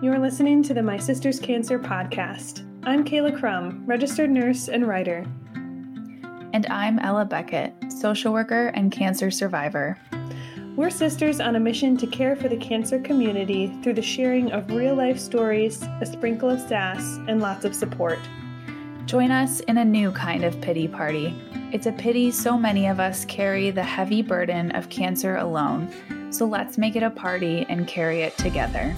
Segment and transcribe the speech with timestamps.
[0.00, 2.64] You're listening to the My Sister's Cancer podcast.
[2.84, 5.26] I'm Kayla Crum, registered nurse and writer.
[6.52, 9.98] And I'm Ella Beckett, social worker and cancer survivor.
[10.76, 14.70] We're sisters on a mission to care for the cancer community through the sharing of
[14.70, 18.20] real life stories, a sprinkle of sass, and lots of support.
[19.04, 21.34] Join us in a new kind of pity party.
[21.72, 25.92] It's a pity so many of us carry the heavy burden of cancer alone,
[26.30, 28.94] so let's make it a party and carry it together.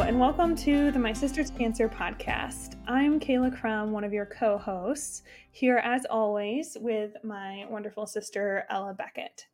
[0.00, 2.76] And welcome to the My Sister's Cancer podcast.
[2.88, 8.64] I'm Kayla Crum, one of your co hosts, here as always with my wonderful sister,
[8.70, 9.46] Ella Beckett.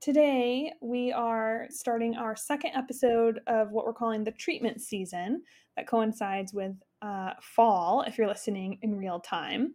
[0.00, 5.44] Today, we are starting our second episode of what we're calling the treatment season
[5.76, 9.74] that coincides with uh, fall if you're listening in real time.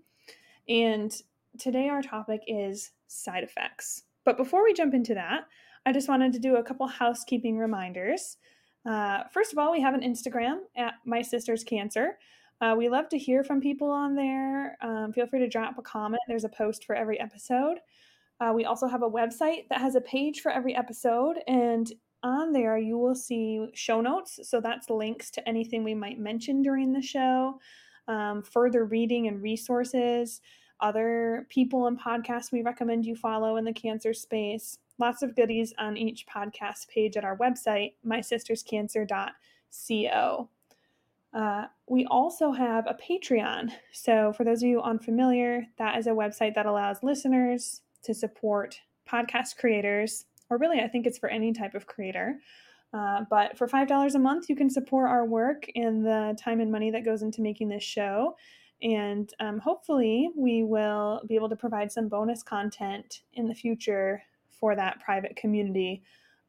[0.67, 1.11] And
[1.58, 4.03] today, our topic is side effects.
[4.25, 5.45] But before we jump into that,
[5.86, 8.36] I just wanted to do a couple housekeeping reminders.
[8.85, 12.17] Uh, first of all, we have an Instagram at My Sister's Cancer.
[12.61, 14.77] Uh, we love to hear from people on there.
[14.81, 16.21] Um, feel free to drop a comment.
[16.27, 17.80] There's a post for every episode.
[18.41, 21.91] Uh, we also have a website that has a page for every episode, and
[22.23, 24.39] on there you will see show notes.
[24.44, 27.59] So that's links to anything we might mention during the show,
[28.08, 30.41] um, further reading and resources,
[30.80, 35.73] other people and podcasts we recommend you follow in the cancer space lots of goodies
[35.78, 40.50] on each podcast page at our website, mysisterscancer.co.
[41.31, 43.72] Uh, we also have a Patreon.
[43.92, 48.80] So, for those of you unfamiliar, that is a website that allows listeners to support
[49.08, 52.39] podcast creators, or really, I think it's for any type of creator.
[52.92, 56.72] Uh, but for $5 a month, you can support our work and the time and
[56.72, 58.36] money that goes into making this show.
[58.81, 64.23] And um, hopefully, we will be able to provide some bonus content in the future
[64.59, 66.03] for that private community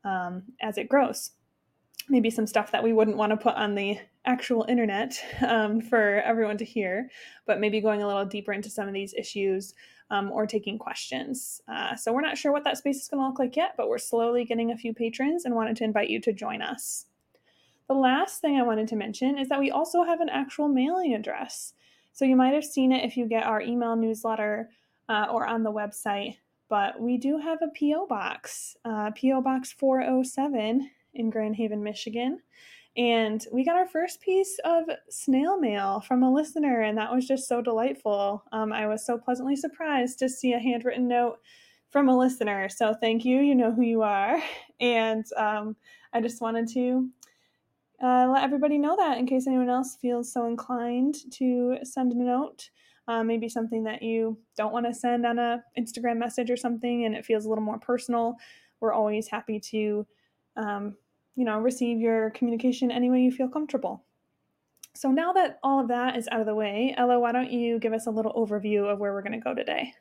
[0.04, 1.30] um, as it grows.
[2.08, 6.20] Maybe some stuff that we wouldn't want to put on the actual internet um, for
[6.22, 7.08] everyone to hear,
[7.46, 9.74] but maybe going a little deeper into some of these issues
[10.10, 11.60] um, or taking questions.
[11.68, 13.88] Uh, so we're not sure what that space is going to look like yet, but
[13.88, 17.06] we're slowly getting a few patrons and wanted to invite you to join us.
[17.88, 21.14] The last thing I wanted to mention is that we also have an actual mailing
[21.14, 21.74] address.
[22.12, 24.70] So you might have seen it if you get our email newsletter
[25.08, 26.36] uh, or on the website
[26.70, 28.06] but we do have a P.O.
[28.06, 29.42] box, uh, P.O.
[29.42, 32.38] Box 407 in Grand Haven, Michigan.
[32.96, 37.26] And we got our first piece of snail mail from a listener, and that was
[37.26, 38.44] just so delightful.
[38.52, 41.38] Um, I was so pleasantly surprised to see a handwritten note
[41.90, 42.68] from a listener.
[42.68, 43.40] So thank you.
[43.40, 44.40] You know who you are.
[44.80, 45.76] And um,
[46.14, 47.06] I just wanted to
[48.02, 52.16] uh, let everybody know that in case anyone else feels so inclined to send a
[52.16, 52.70] note
[53.10, 57.06] uh, maybe something that you don't want to send on a Instagram message or something,
[57.06, 58.36] and it feels a little more personal.
[58.78, 60.06] We're always happy to,
[60.56, 60.94] um,
[61.34, 64.04] you know, receive your communication any way you feel comfortable.
[64.94, 67.80] So now that all of that is out of the way, Ella, why don't you
[67.80, 69.92] give us a little overview of where we're going to go today?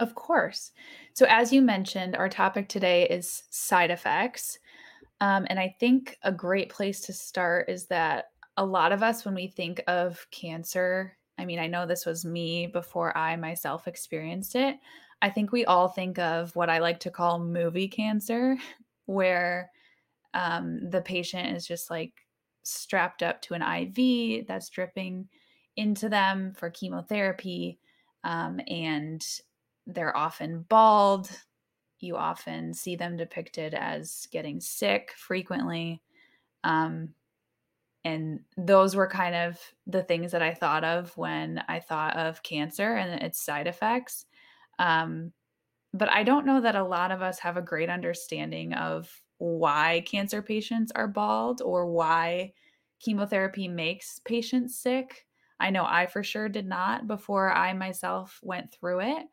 [0.00, 0.72] Of course.
[1.12, 4.58] So, as you mentioned, our topic today is side effects.
[5.20, 9.26] Um, and I think a great place to start is that a lot of us,
[9.26, 13.88] when we think of cancer I mean, I know this was me before I myself
[13.88, 14.78] experienced it.
[15.22, 18.56] I think we all think of what I like to call movie cancer,
[19.06, 19.72] where
[20.34, 22.12] um, the patient is just like
[22.62, 25.28] strapped up to an IV that's dripping
[25.76, 27.80] into them for chemotherapy.
[28.22, 29.20] Um, and
[29.88, 31.28] they're often bald.
[31.98, 36.02] You often see them depicted as getting sick frequently.
[36.62, 37.14] Um,
[38.04, 42.42] and those were kind of the things that I thought of when I thought of
[42.42, 44.26] cancer and its side effects.
[44.78, 45.32] Um,
[45.94, 50.02] but I don't know that a lot of us have a great understanding of why
[50.06, 52.52] cancer patients are bald or why
[53.00, 55.26] chemotherapy makes patients sick.
[55.60, 59.26] I know I for sure did not before I myself went through it.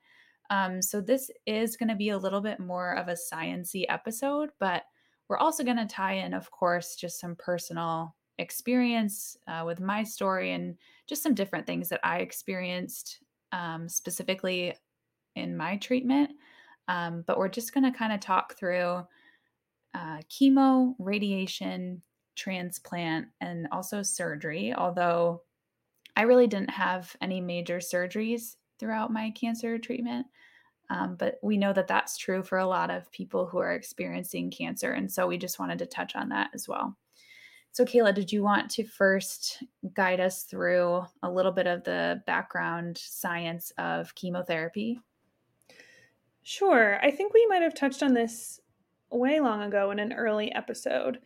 [0.52, 4.50] Um, so this is going to be a little bit more of a sciency episode,
[4.60, 4.84] but
[5.28, 10.04] we're also going to tie in, of course, just some personal experience uh, with my
[10.04, 10.76] story and
[11.08, 13.20] just some different things that I experienced
[13.52, 14.76] um, specifically
[15.36, 16.32] in my treatment.
[16.88, 19.06] Um, but we're just going to kind of talk through
[19.94, 22.02] uh, chemo, radiation,
[22.36, 24.74] transplant, and also surgery.
[24.74, 25.44] Although
[26.16, 30.26] I really didn't have any major surgeries throughout my cancer treatment.
[30.90, 34.50] Um, but we know that that's true for a lot of people who are experiencing
[34.50, 34.94] cancer.
[34.94, 36.98] And so we just wanted to touch on that as well.
[37.72, 39.64] So, Kayla, did you want to first
[39.94, 45.00] guide us through a little bit of the background science of chemotherapy?
[46.44, 47.00] Sure.
[47.04, 48.60] I think we might have touched on this
[49.12, 51.20] way long ago in an early episode.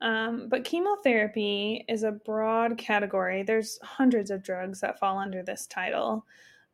[0.00, 3.42] Um, but chemotherapy is a broad category.
[3.42, 6.24] There's hundreds of drugs that fall under this title.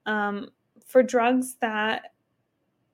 [0.04, 0.50] Um,
[0.86, 2.12] for drugs that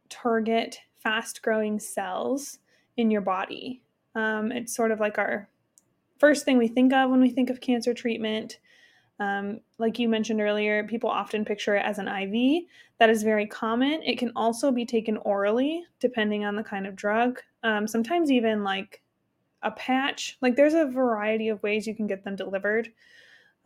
[0.09, 2.59] target fast growing cells
[2.97, 3.83] in your body,
[4.15, 5.49] um, it's sort of like our
[6.21, 8.59] first thing we think of when we think of cancer treatment.
[9.19, 12.65] Um, like you mentioned earlier, people often picture it as an IV.
[12.99, 14.03] That is very common.
[14.03, 17.41] It can also be taken orally, depending on the kind of drug.
[17.63, 19.03] Um, sometimes even like
[19.63, 20.39] a patch.
[20.41, 22.93] Like there's a variety of ways you can get them delivered.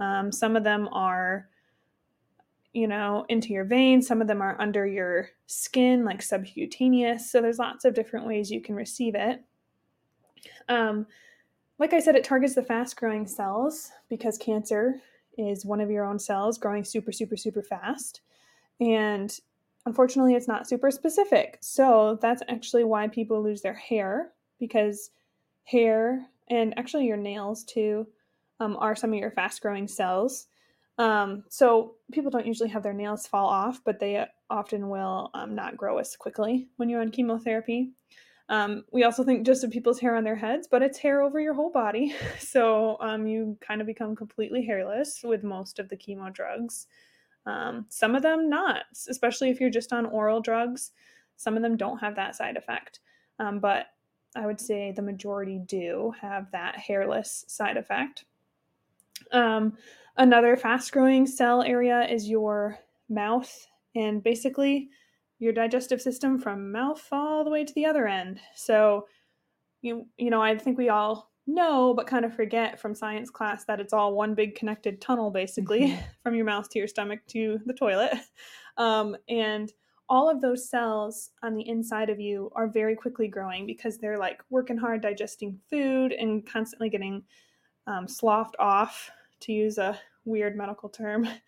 [0.01, 1.49] Um, some of them are,
[2.73, 4.07] you know, into your veins.
[4.07, 7.31] Some of them are under your skin, like subcutaneous.
[7.31, 9.43] So there's lots of different ways you can receive it.
[11.79, 15.01] Like I said, it targets the fast growing cells because cancer
[15.37, 18.21] is one of your own cells growing super, super, super fast.
[18.81, 19.37] And
[19.87, 21.59] unfortunately, it's not super specific.
[21.61, 25.11] So that's actually why people lose their hair because
[25.65, 28.07] hair and actually your nails too
[28.61, 30.47] um, are some of your fast growing cells.
[30.99, 35.55] Um, so people don't usually have their nails fall off, but they often will um,
[35.57, 37.91] not grow as quickly when you're on chemotherapy.
[38.49, 41.41] Um, we also think just of people's hair on their heads, but it's hair over
[41.41, 42.15] your whole body.
[42.39, 46.87] So um, you kind of become completely hairless with most of the chemo drugs.
[47.47, 50.93] Um, some of them not, especially if you're just on oral drugs.
[51.37, 53.01] Some of them don't have that side effect.
[53.39, 53.87] Um, but
[54.37, 58.25] I would say the majority do have that hairless side effect.
[59.33, 59.77] Um,
[60.17, 63.67] another fast growing cell area is your mouth.
[63.95, 64.91] And basically,
[65.45, 68.41] your digestive system from mouth all the way to the other end.
[68.55, 69.07] So
[69.83, 73.67] you you know, I think we all know but kind of forget from science class
[73.67, 76.03] that it's all one big connected tunnel basically mm-hmm.
[76.23, 78.13] from your mouth to your stomach to the toilet.
[78.77, 79.73] Um, and
[80.09, 84.19] all of those cells on the inside of you are very quickly growing because they're
[84.19, 87.23] like working hard digesting food and constantly getting
[87.87, 89.13] um, sloughed off,
[89.45, 91.29] to use a weird medical term.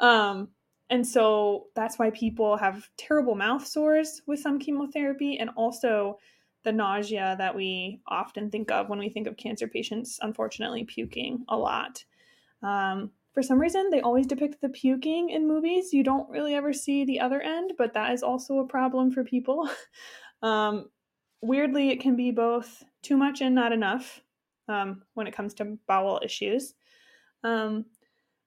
[0.00, 0.48] Um,
[0.92, 6.18] and so that's why people have terrible mouth sores with some chemotherapy and also
[6.64, 11.46] the nausea that we often think of when we think of cancer patients, unfortunately, puking
[11.48, 12.04] a lot.
[12.62, 15.94] Um, for some reason, they always depict the puking in movies.
[15.94, 19.24] You don't really ever see the other end, but that is also a problem for
[19.24, 19.70] people.
[20.42, 20.90] um,
[21.40, 24.20] weirdly, it can be both too much and not enough
[24.68, 26.74] um, when it comes to bowel issues.
[27.44, 27.86] Um,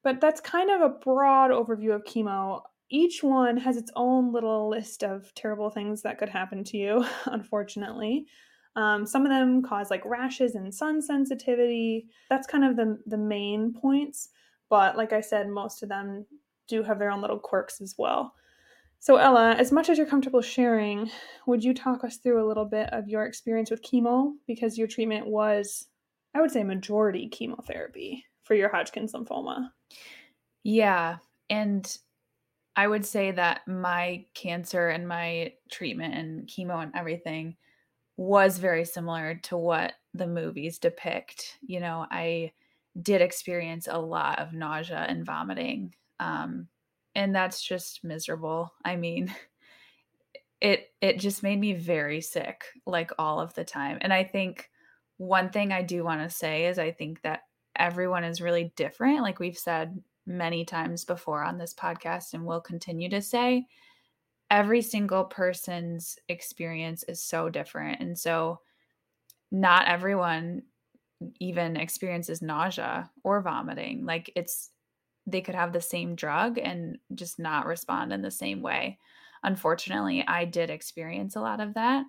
[0.06, 2.62] but that's kind of a broad overview of chemo.
[2.92, 7.04] Each one has its own little list of terrible things that could happen to you,
[7.26, 8.28] unfortunately.
[8.76, 12.06] Um, some of them cause like rashes and sun sensitivity.
[12.30, 14.30] That's kind of the, the main points.
[14.70, 16.28] But like I said, most of them
[16.68, 18.36] do have their own little quirks as well.
[19.00, 21.10] So, Ella, as much as you're comfortable sharing,
[21.48, 24.34] would you talk us through a little bit of your experience with chemo?
[24.46, 25.88] Because your treatment was,
[26.36, 29.70] I would say, majority chemotherapy for your Hodgkin's lymphoma.
[30.64, 31.18] Yeah.
[31.50, 31.98] And
[32.76, 37.56] I would say that my cancer and my treatment and chemo and everything
[38.18, 41.58] was very similar to what the movies depict.
[41.62, 42.52] You know, I
[43.02, 45.94] did experience a lot of nausea and vomiting.
[46.20, 46.68] Um,
[47.14, 48.74] and that's just miserable.
[48.84, 49.34] I mean,
[50.62, 53.98] it it just made me very sick like all of the time.
[54.02, 54.70] And I think
[55.18, 57.42] one thing I do want to say is I think that
[57.78, 59.22] everyone is really different.
[59.22, 63.66] Like we've said many times before on this podcast, and will continue to say,
[64.50, 68.02] every single person's experience is so different.
[68.02, 68.60] And so,
[69.52, 70.64] not everyone
[71.40, 74.06] even experiences nausea or vomiting.
[74.06, 74.72] Like it's,
[75.26, 79.00] they could have the same drug and just not respond in the same way.
[79.44, 82.06] Unfortunately, I did experience a lot of that.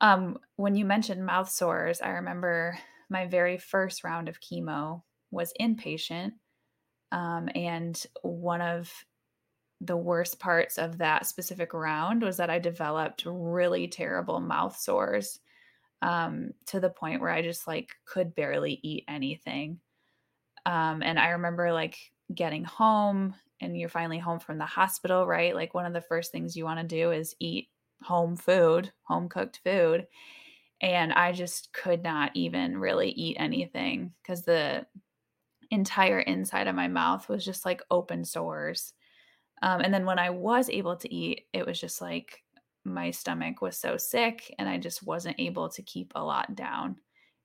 [0.00, 2.78] Um, when you mentioned mouth sores, I remember
[3.10, 6.32] my very first round of chemo was inpatient.
[7.12, 8.92] Um, and one of
[9.80, 15.38] the worst parts of that specific round was that I developed really terrible mouth sores
[16.02, 19.80] um, to the point where I just like could barely eat anything.
[20.66, 21.96] Um, and I remember like
[22.34, 25.54] getting home and you're finally home from the hospital, right?
[25.54, 27.68] Like one of the first things you want to do is eat
[28.02, 30.06] home food, home cooked food
[30.80, 34.86] and I just could not even really eat anything because the
[35.70, 38.94] entire inside of my mouth was just like open sores.
[39.60, 42.42] Um, and then when I was able to eat, it was just like
[42.84, 46.96] my stomach was so sick and I just wasn't able to keep a lot down.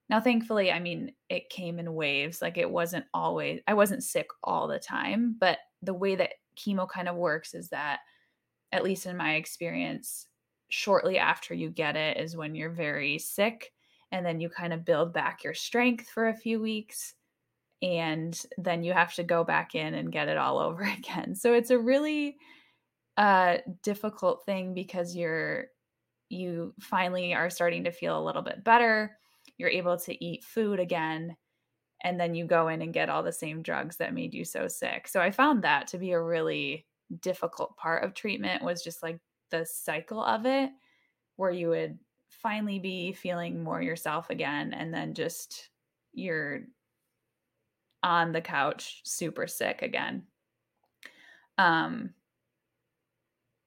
[0.10, 2.42] Now, thankfully, I mean, it came in waves.
[2.42, 6.88] Like it wasn't always, I wasn't sick all the time, but the way that chemo
[6.88, 8.00] kind of works is that,
[8.72, 10.28] at least in my experience,
[10.70, 13.72] shortly after you get it is when you're very sick
[14.12, 17.16] and then you kind of build back your strength for a few weeks
[17.82, 21.36] and then you have to go back in and get it all over again.
[21.36, 22.38] So it's a really
[23.16, 25.68] uh difficult thing because you're
[26.30, 29.18] you finally are starting to feel a little bit better.
[29.58, 31.36] You're able to eat food again
[32.04, 34.68] and then you go in and get all the same drugs that made you so
[34.68, 35.08] sick.
[35.08, 36.86] So I found that to be a really
[37.22, 39.20] difficult part of treatment was just like
[39.54, 40.72] the cycle of it
[41.36, 45.70] where you would finally be feeling more yourself again and then just
[46.12, 46.62] you're
[48.02, 50.24] on the couch super sick again.
[51.58, 52.14] Um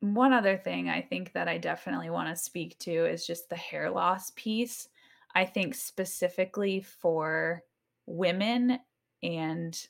[0.00, 3.56] one other thing i think that i definitely want to speak to is just the
[3.56, 4.88] hair loss piece.
[5.34, 7.62] I think specifically for
[8.06, 8.78] women
[9.22, 9.86] and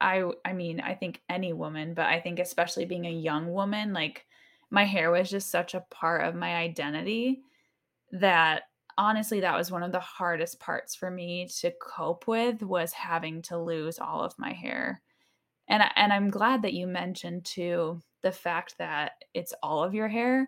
[0.00, 3.92] i i mean i think any woman but i think especially being a young woman
[3.92, 4.26] like
[4.70, 7.40] my hair was just such a part of my identity
[8.12, 8.64] that
[8.96, 13.42] honestly that was one of the hardest parts for me to cope with was having
[13.42, 15.00] to lose all of my hair
[15.68, 20.08] and and I'm glad that you mentioned too the fact that it's all of your
[20.08, 20.46] hair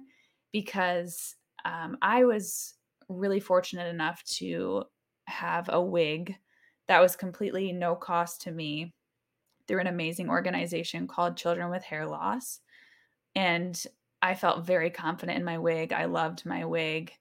[0.52, 2.74] because um, I was
[3.08, 4.84] really fortunate enough to
[5.26, 6.34] have a wig
[6.88, 8.92] that was completely no cost to me
[9.68, 12.58] through an amazing organization called Children with Hair Loss.
[13.36, 13.80] And
[14.22, 15.92] I felt very confident in my wig.
[15.92, 17.12] I loved my wig.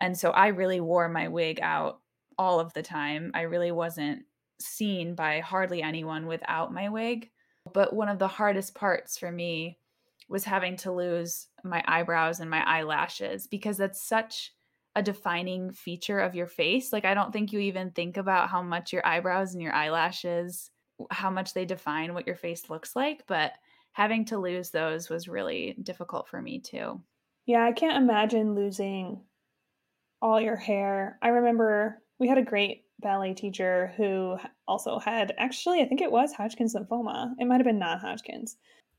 [0.00, 2.00] And so I really wore my wig out
[2.38, 3.30] all of the time.
[3.34, 4.24] I really wasn't
[4.60, 7.30] seen by hardly anyone without my wig.
[7.72, 9.78] But one of the hardest parts for me
[10.28, 14.52] was having to lose my eyebrows and my eyelashes because that's such
[14.96, 16.92] a defining feature of your face.
[16.92, 20.70] Like, I don't think you even think about how much your eyebrows and your eyelashes,
[21.10, 23.24] how much they define what your face looks like.
[23.26, 23.52] But
[23.92, 27.00] having to lose those was really difficult for me too.
[27.46, 29.20] Yeah, I can't imagine losing
[30.22, 31.18] all your hair.
[31.22, 36.12] I remember we had a great ballet teacher who also had actually, I think it
[36.12, 37.32] was Hodgkin's lymphoma.
[37.38, 38.56] It might have been non Hodgkin's.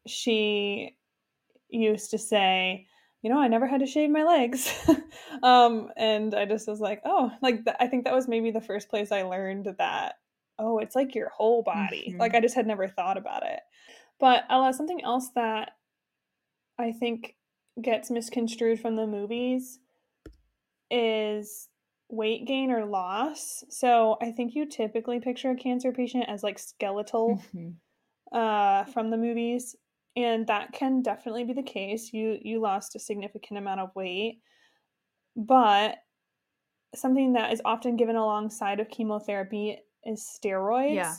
[0.07, 0.98] She
[1.69, 2.88] used to say,
[3.21, 4.74] you know, I never had to shave my legs.
[5.43, 8.62] um, and I just was like, oh, like th- I think that was maybe the
[8.62, 10.15] first place I learned that,
[10.57, 12.07] oh, it's like your whole body.
[12.10, 12.19] Mm-hmm.
[12.19, 13.60] Like I just had never thought about it.
[14.22, 15.72] But Ella, something else that
[16.78, 17.36] I think
[17.82, 19.80] gets misconstrued from the movies
[20.92, 21.68] is
[22.08, 23.63] weight gain or loss.
[23.70, 27.70] So I think you typically picture a cancer patient as like skeletal mm-hmm.
[28.32, 29.75] uh, from the movies,
[30.16, 32.13] and that can definitely be the case.
[32.13, 34.40] You you lost a significant amount of weight,
[35.36, 35.96] but
[36.94, 40.94] something that is often given alongside of chemotherapy is steroids.
[40.94, 41.16] Yeah.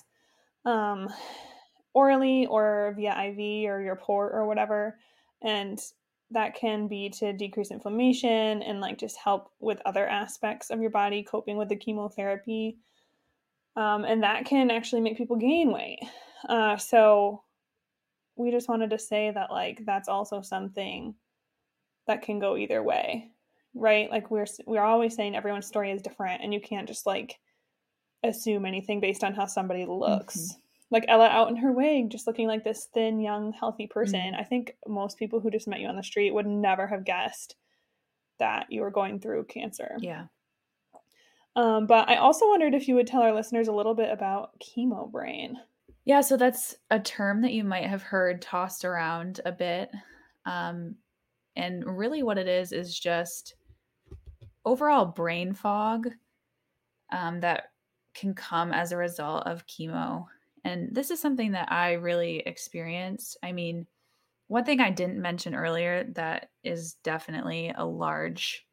[0.64, 1.08] Um,
[1.94, 4.98] orally or via IV or your port or whatever,
[5.42, 5.80] and
[6.30, 10.90] that can be to decrease inflammation and like just help with other aspects of your
[10.90, 12.78] body coping with the chemotherapy.
[13.76, 16.00] Um, and that can actually make people gain weight.
[16.48, 17.42] Uh, so
[18.36, 21.14] we just wanted to say that like that's also something
[22.06, 23.32] that can go either way
[23.74, 24.10] right?
[24.10, 27.38] Like we're we're always saying everyone's story is different and you can't just like
[28.22, 30.36] assume anything based on how somebody looks.
[30.36, 30.58] Mm-hmm
[30.92, 34.20] like Ella out in her wig, just looking like this thin, young, healthy person.
[34.20, 34.40] Mm-hmm.
[34.40, 37.56] I think most people who just met you on the street would never have guessed
[38.38, 39.96] that you were going through cancer.
[39.98, 40.26] Yeah.
[41.56, 44.50] Um, but I also wondered if you would tell our listeners a little bit about
[44.60, 45.56] chemo brain.
[46.04, 49.90] Yeah, so that's a term that you might have heard tossed around a bit.
[50.44, 50.96] Um,
[51.56, 53.54] and really, what it is is just
[54.64, 56.08] overall brain fog
[57.12, 57.64] um, that
[58.14, 60.26] can come as a result of chemo
[60.64, 63.36] and this is something that I really experienced.
[63.42, 63.86] I mean,
[64.48, 68.66] one thing I didn't mention earlier that is definitely a large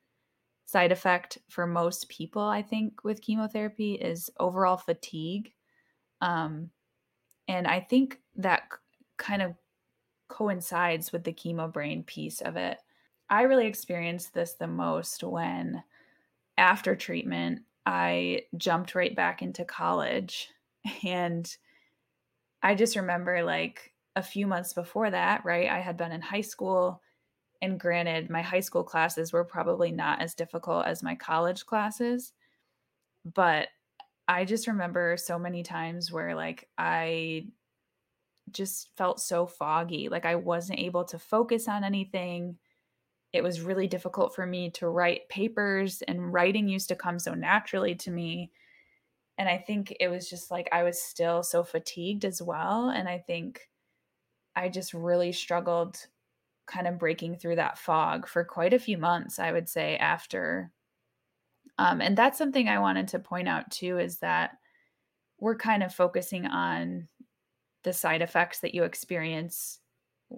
[0.65, 5.51] side effect for most people, I think, with chemotherapy is overall fatigue.
[6.21, 6.69] Um,
[7.47, 8.63] and I think that
[9.17, 9.55] kind of
[10.27, 12.77] coincides with the chemo brain piece of it.
[13.29, 15.83] I really experienced this the most when,
[16.57, 20.49] after treatment, I jumped right back into college
[21.03, 21.51] and
[22.61, 25.69] I just remember like a few months before that, right?
[25.69, 27.01] I had been in high school.
[27.61, 32.33] And granted, my high school classes were probably not as difficult as my college classes.
[33.25, 33.69] But
[34.27, 37.47] I just remember so many times where like I
[38.51, 40.09] just felt so foggy.
[40.09, 42.57] Like I wasn't able to focus on anything.
[43.33, 47.33] It was really difficult for me to write papers, and writing used to come so
[47.33, 48.51] naturally to me
[49.39, 53.09] and i think it was just like i was still so fatigued as well and
[53.09, 53.69] i think
[54.55, 56.05] i just really struggled
[56.69, 60.71] kind of breaking through that fog for quite a few months, I would say, after.
[61.79, 64.51] Um, and that's something I wanted to point out too is that
[65.39, 67.07] we're kind of focusing on
[67.83, 69.79] the side effects that you experience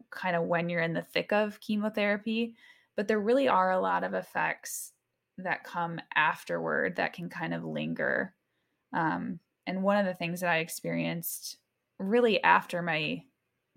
[0.09, 2.55] kind of when you're in the thick of chemotherapy,
[2.95, 4.93] but there really are a lot of effects
[5.37, 8.33] that come afterward that can kind of linger.
[8.93, 11.57] Um, and one of the things that I experienced
[11.99, 13.23] really after my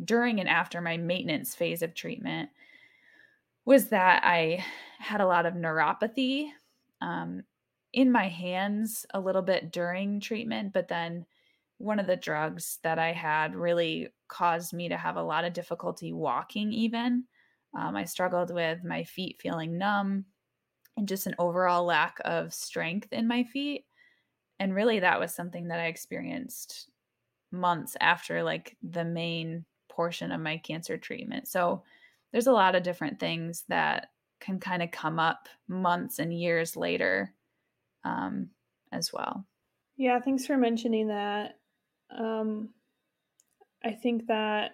[0.05, 2.51] during and after my maintenance phase of treatment
[3.65, 4.65] was that I
[4.99, 6.51] had a lot of neuropathy
[7.01, 7.43] um,
[7.93, 11.27] in my hands a little bit during treatment, but then
[11.79, 15.53] one of the drugs that I had really caused me to have a lot of
[15.53, 17.25] difficulty walking, even.
[17.77, 20.27] Um, I struggled with my feet feeling numb
[20.97, 23.85] and just an overall lack of strength in my feet.
[24.65, 26.89] And really, that was something that I experienced
[27.53, 31.49] months after like the main portion of my cancer treatment.
[31.49, 31.83] So
[32.33, 34.09] there's a lot of different things that
[34.41, 37.35] can kind of come up months and years later
[38.05, 38.49] um,
[38.91, 39.45] as well.
[39.99, 41.59] Yeah, thanks for mentioning that.
[42.09, 42.71] Um,
[43.85, 44.71] I think that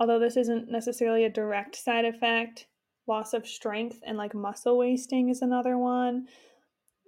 [0.00, 2.66] although this isn't necessarily a direct side effect,
[3.06, 6.26] loss of strength and like muscle wasting is another one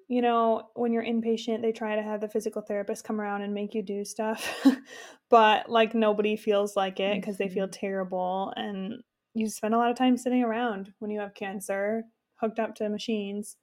[0.09, 3.53] you know, when you're inpatient, they try to have the physical therapist come around and
[3.53, 4.65] make you do stuff,
[5.31, 8.53] but like nobody feels like it because they feel terrible.
[8.57, 9.03] And
[9.35, 12.05] you spend a lot of time sitting around when you have cancer,
[12.37, 13.57] hooked up to machines.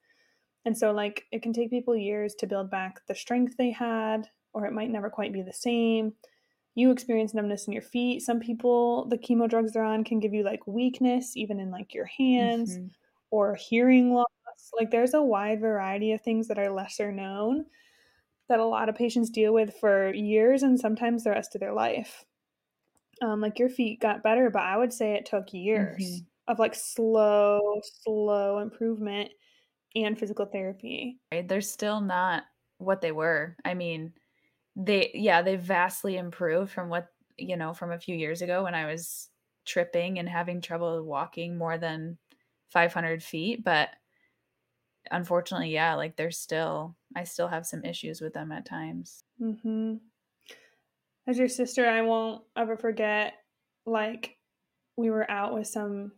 [0.65, 4.27] And so, like, it can take people years to build back the strength they had,
[4.53, 6.13] or it might never quite be the same.
[6.75, 8.21] You experience numbness in your feet.
[8.21, 11.93] Some people, the chemo drugs they're on can give you like weakness, even in like
[11.93, 12.87] your hands, mm-hmm.
[13.29, 14.27] or hearing loss
[14.77, 17.65] like there's a wide variety of things that are lesser known
[18.49, 21.73] that a lot of patients deal with for years and sometimes the rest of their
[21.73, 22.25] life.
[23.21, 26.51] Um, like your feet got better, but I would say it took years mm-hmm.
[26.51, 29.29] of like slow, slow improvement
[29.95, 31.19] and physical therapy.
[31.45, 32.43] They're still not
[32.79, 33.55] what they were.
[33.63, 34.13] I mean,
[34.75, 38.75] they yeah, they vastly improved from what you know from a few years ago when
[38.75, 39.29] I was
[39.65, 42.17] tripping and having trouble walking more than
[42.69, 43.89] 500 feet, but
[45.13, 49.23] unfortunately, yeah, like there's still I still have some issues with them at times.
[49.39, 49.99] Mhm.
[51.27, 53.35] As your sister, I won't ever forget
[53.85, 54.37] like
[54.97, 56.11] we were out with some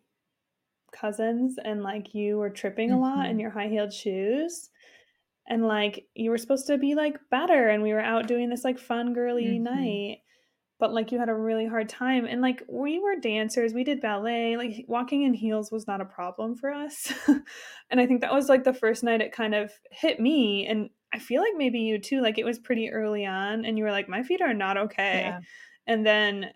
[0.92, 3.42] cousins and like you were tripping a lot in mm-hmm.
[3.42, 4.70] your high-heeled shoes
[5.48, 8.64] and like you were supposed to be like better and we were out doing this
[8.64, 9.64] like fun girly mm-hmm.
[9.64, 10.18] night
[10.80, 14.02] but like you had a really hard time and like we were dancers we did
[14.02, 17.14] ballet like walking in heels was not a problem for us
[17.90, 20.90] and i think that was like the first night it kind of hit me and
[21.14, 23.92] i feel like maybe you too like it was pretty early on and you were
[23.92, 25.40] like my feet are not okay yeah.
[25.88, 26.48] and then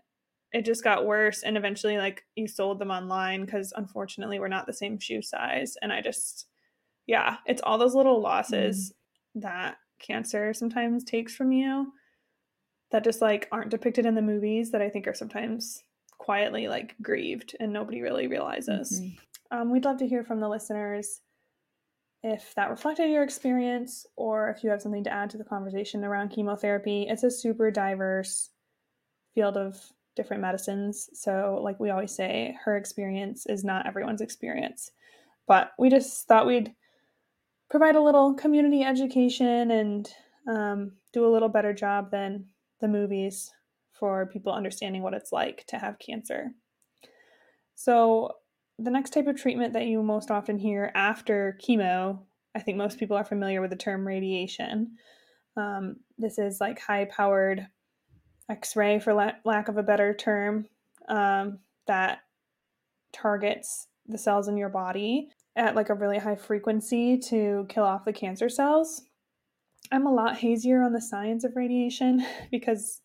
[0.52, 4.66] it just got worse and eventually like you sold them online because unfortunately we're not
[4.66, 6.48] the same shoe size and i just
[7.06, 8.92] yeah it's all those little losses
[9.38, 9.42] mm.
[9.42, 11.92] that cancer sometimes takes from you
[12.92, 15.84] that just like aren't depicted in the movies that I think are sometimes
[16.18, 19.00] quietly like grieved and nobody really realizes.
[19.00, 19.58] Mm-hmm.
[19.58, 21.22] Um, we'd love to hear from the listeners
[22.22, 26.04] if that reflected your experience or if you have something to add to the conversation
[26.04, 27.08] around chemotherapy.
[27.10, 28.50] It's a super diverse
[29.34, 29.82] field of
[30.16, 31.10] different medicines.
[31.14, 34.92] So, like we always say, her experience is not everyone's experience.
[35.48, 36.74] But we just thought we'd
[37.70, 40.14] provide a little community education and
[40.48, 42.46] um, do a little better job than
[42.80, 43.52] the movies
[43.92, 46.52] for people understanding what it's like to have cancer.
[47.76, 48.34] So,
[48.78, 52.20] the next type of treatment that you most often hear after chemo,
[52.56, 54.96] I think most people are familiar with the term radiation.
[55.58, 57.68] Um, this is like high powered
[58.50, 60.66] X ray, for la- lack of a better term,
[61.10, 62.20] um, that
[63.12, 68.06] targets the cells in your body at like a really high frequency to kill off
[68.06, 69.04] the cancer cells.
[69.92, 73.02] I'm a lot hazier on the science of radiation because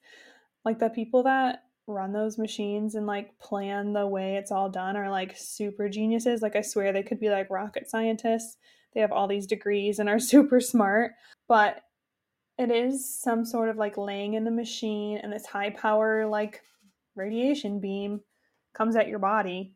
[0.64, 4.96] like the people that run those machines and like plan the way it's all done
[4.96, 6.40] are like super geniuses.
[6.40, 8.56] Like I swear they could be like rocket scientists.
[8.94, 11.12] They have all these degrees and are super smart,
[11.48, 11.82] but
[12.56, 16.62] it is some sort of like laying in the machine and this high power like
[17.16, 18.20] radiation beam
[18.74, 19.74] comes at your body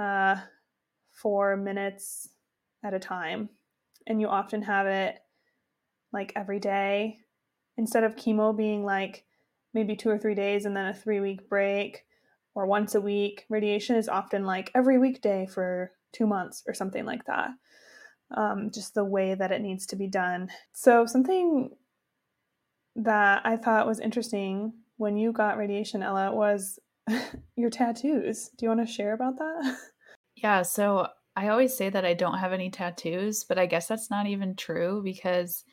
[0.00, 0.36] uh,
[1.12, 2.28] for minutes
[2.84, 3.48] at a time.
[4.06, 5.18] And you often have it
[6.12, 7.18] like every day
[7.76, 9.24] instead of chemo being like
[9.74, 12.04] maybe two or three days and then a three week break
[12.54, 17.04] or once a week radiation is often like every weekday for two months or something
[17.04, 17.50] like that
[18.34, 21.70] um, just the way that it needs to be done so something
[22.94, 26.78] that i thought was interesting when you got radiation ella was
[27.56, 28.50] your tattoos.
[28.56, 29.76] Do you want to share about that?
[30.38, 34.10] Yeah, so I always say that I don't have any tattoos, but I guess that's
[34.10, 35.64] not even true because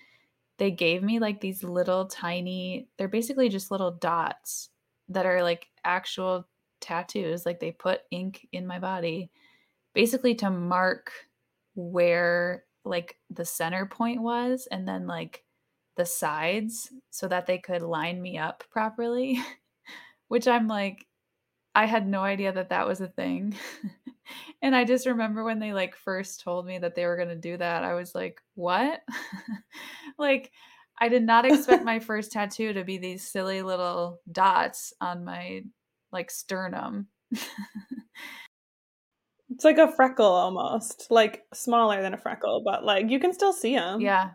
[0.57, 4.69] they gave me like these little tiny, they're basically just little dots
[5.09, 6.47] that are like actual
[6.81, 7.45] tattoos.
[7.45, 9.31] Like they put ink in my body
[9.93, 11.11] basically to mark
[11.75, 15.43] where like the center point was and then like
[15.95, 19.39] the sides so that they could line me up properly,
[20.27, 21.05] which I'm like,
[21.75, 23.55] I had no idea that that was a thing.
[24.61, 27.35] and I just remember when they like first told me that they were going to
[27.35, 29.01] do that, I was like, "What?"
[30.17, 30.51] like
[30.99, 35.63] I did not expect my first tattoo to be these silly little dots on my
[36.11, 37.07] like sternum.
[37.31, 37.45] it's
[39.63, 43.75] like a freckle almost, like smaller than a freckle, but like you can still see
[43.75, 44.01] them.
[44.01, 44.31] Yeah.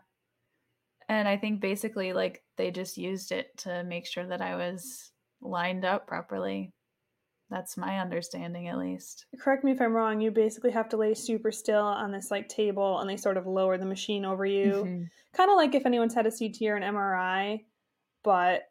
[1.09, 5.11] And I think basically like they just used it to make sure that I was
[5.41, 6.73] lined up properly.
[7.51, 9.25] That's my understanding, at least.
[9.41, 10.21] Correct me if I'm wrong.
[10.21, 13.47] You basically have to lay super still on this like table, and they sort of
[13.47, 15.05] lower the machine over you, mm-hmm.
[15.35, 17.65] kind of like if anyone's had a CT or an MRI.
[18.23, 18.65] But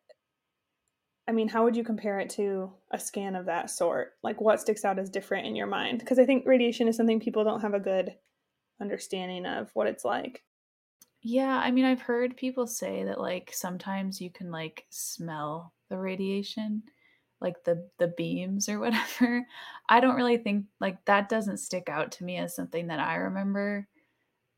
[1.27, 4.13] I mean, how would you compare it to a scan of that sort?
[4.23, 5.99] Like, what sticks out as different in your mind?
[5.99, 8.15] Because I think radiation is something people don't have a good
[8.79, 10.43] understanding of what it's like.
[11.21, 15.97] Yeah, I mean, I've heard people say that like sometimes you can like smell the
[15.97, 16.83] radiation
[17.41, 19.45] like the the beams or whatever
[19.89, 23.15] i don't really think like that doesn't stick out to me as something that i
[23.15, 23.87] remember.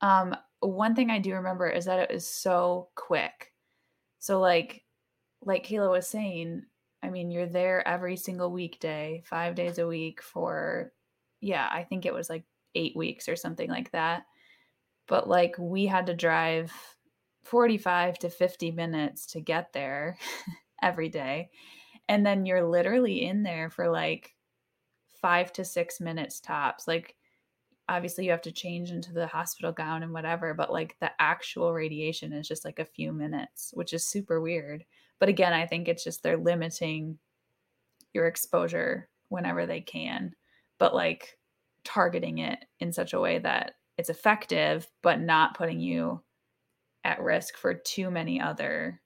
[0.02, 3.54] Um one thing i do remember is that it was so quick.
[4.20, 4.84] So like
[5.42, 6.64] like kayla was saying
[7.02, 10.92] i mean you're there every single weekday five days a week for
[11.40, 12.44] yeah i think it was like
[12.76, 14.24] eight weeks or something like that.
[15.08, 16.72] But like we had to drive
[17.44, 20.18] 45 to 50 minutes to get there
[20.82, 21.50] every day
[22.10, 24.36] and then you're literally in there for like
[25.22, 27.16] five to six minutes tops like
[27.88, 31.72] obviously you have to change into the hospital gown and whatever but like the actual
[31.72, 34.84] radiation is just like a few minutes which is super weird
[35.20, 37.18] but again i think it's just they're limiting
[38.14, 40.34] your exposure whenever they can
[40.80, 41.38] but like
[41.84, 46.22] targeting it in such a way that it's effective but not putting you
[47.04, 49.02] at risk for too many other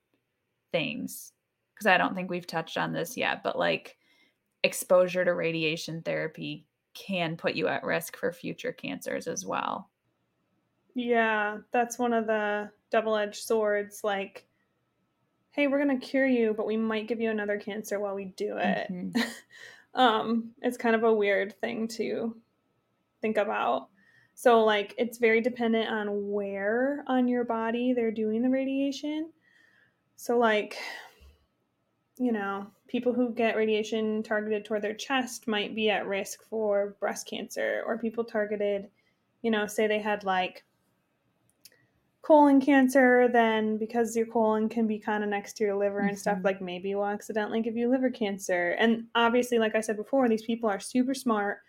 [0.72, 1.34] things
[1.74, 3.98] because I don't think we've touched on this yet, but like
[4.64, 9.90] exposure to radiation therapy can put you at risk for future cancers as well.
[10.96, 14.04] Yeah, that's one of the double edged swords.
[14.04, 14.46] Like,
[15.52, 18.26] hey, we're going to cure you, but we might give you another cancer while we
[18.26, 18.88] do it.
[18.92, 19.22] Mm-hmm.
[20.00, 22.36] um, it's kind of a weird thing to
[23.22, 23.90] think about.
[24.36, 29.32] So, like, it's very dependent on where on your body they're doing the radiation.
[30.16, 30.78] So, like,
[32.18, 36.96] you know, people who get radiation targeted toward their chest might be at risk for
[37.00, 38.90] breast cancer, or people targeted,
[39.42, 40.64] you know, say they had like
[42.22, 46.12] colon cancer, then because your colon can be kind of next to your liver and
[46.12, 46.18] mm-hmm.
[46.18, 48.76] stuff, like maybe will accidentally give you liver cancer.
[48.80, 51.60] And obviously, like I said before, these people are super smart.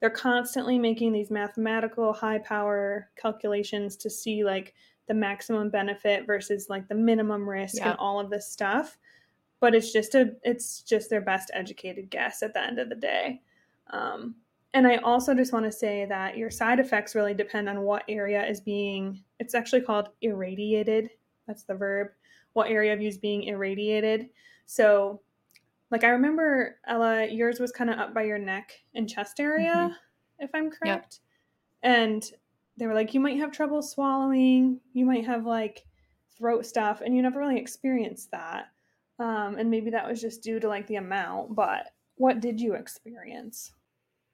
[0.00, 4.74] They're constantly making these mathematical high power calculations to see like
[5.06, 8.96] the maximum benefit versus like the minimum risk and all of this stuff
[9.62, 12.96] but it's just a it's just their best educated guess at the end of the
[12.96, 13.40] day
[13.90, 14.34] um,
[14.74, 18.02] and i also just want to say that your side effects really depend on what
[18.08, 21.08] area is being it's actually called irradiated
[21.46, 22.08] that's the verb
[22.52, 24.28] what area of you is being irradiated
[24.66, 25.20] so
[25.90, 29.74] like i remember ella yours was kind of up by your neck and chest area
[29.74, 30.44] mm-hmm.
[30.44, 31.20] if i'm correct
[31.82, 31.94] yep.
[31.94, 32.32] and
[32.76, 35.84] they were like you might have trouble swallowing you might have like
[36.36, 38.66] throat stuff and you never really experienced that
[39.22, 42.74] um, and maybe that was just due to like the amount, but what did you
[42.74, 43.70] experience?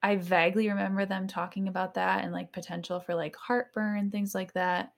[0.02, 4.54] I vaguely remember them talking about that and like potential for like heartburn, things like
[4.54, 4.92] that.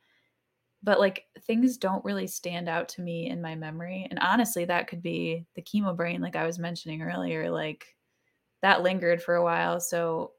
[0.81, 4.07] But like things don't really stand out to me in my memory.
[4.09, 7.51] And honestly, that could be the chemo brain, like I was mentioning earlier.
[7.51, 7.97] Like
[8.63, 9.81] that lingered for a while.
[9.81, 10.35] So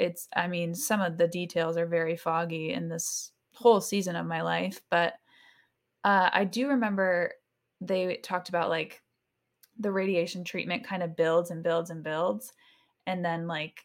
[0.00, 4.26] it's, I mean, some of the details are very foggy in this whole season of
[4.26, 4.80] my life.
[4.90, 5.12] But
[6.02, 7.32] uh, I do remember
[7.80, 9.02] they talked about like
[9.78, 12.52] the radiation treatment kind of builds and builds and builds.
[13.06, 13.84] And then, like,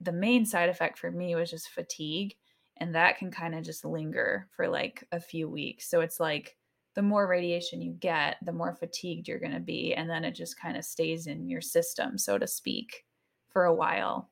[0.00, 2.34] the main side effect for me was just fatigue.
[2.78, 5.88] And that can kind of just linger for like a few weeks.
[5.88, 6.56] So it's like
[6.94, 9.94] the more radiation you get, the more fatigued you're going to be.
[9.94, 13.04] And then it just kind of stays in your system, so to speak,
[13.50, 14.30] for a while.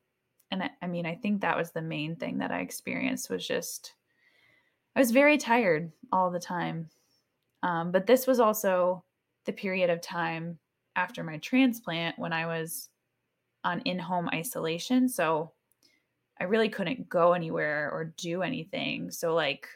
[0.51, 3.47] And I, I mean, I think that was the main thing that I experienced was
[3.47, 3.93] just,
[4.95, 6.89] I was very tired all the time.
[7.63, 9.03] Um, but this was also
[9.45, 10.59] the period of time
[10.95, 12.89] after my transplant when I was
[13.63, 15.09] on in home isolation.
[15.09, 15.51] So
[16.39, 19.11] I really couldn't go anywhere or do anything.
[19.11, 19.67] So, like,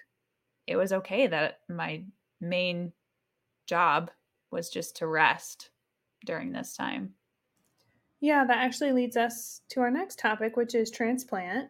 [0.65, 2.03] it was okay that my
[2.39, 2.93] main
[3.67, 4.11] job
[4.51, 5.71] was just to rest
[6.25, 7.13] during this time.
[8.21, 11.69] Yeah, that actually leads us to our next topic, which is transplant.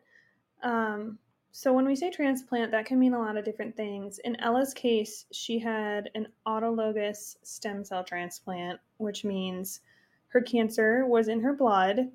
[0.61, 1.17] Um,
[1.55, 4.17] so, when we say transplant, that can mean a lot of different things.
[4.17, 9.81] In Ella's case, she had an autologous stem cell transplant, which means
[10.29, 12.09] her cancer was in her blood.